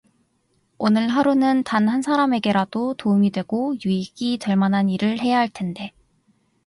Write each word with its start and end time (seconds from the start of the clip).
오늘 0.79 1.09
하루는 1.09 1.61
단 1.63 1.87
한 1.87 2.01
사람에게라도 2.01 2.95
도움이 2.95 3.29
되고 3.29 3.75
유익이 3.85 4.39
될 4.39 4.55
만한 4.55 4.89
일을 4.89 5.19
해야 5.19 5.37
할 5.37 5.47
텐데. 5.47 5.91